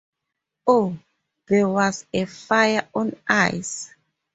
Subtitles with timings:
[0.65, 0.97] Oh,
[1.45, 3.93] there was a fire on ice.